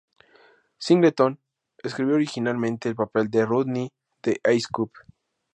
[0.79, 1.37] Singleton
[1.83, 3.91] escribió originalmente el papel de Rodney
[4.23, 4.93] de Ice Cube.